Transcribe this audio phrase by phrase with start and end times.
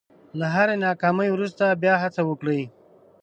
[0.39, 2.61] له هرې ناکامۍ وروسته بیا هڅه وکړئ.